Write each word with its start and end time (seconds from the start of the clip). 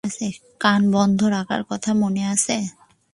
কান 0.61 0.81
বন্ধ 0.91 1.19
রাখার 1.27 1.61
কথা 1.69 1.91
মনে 1.93 2.23
আছে? 2.25 2.55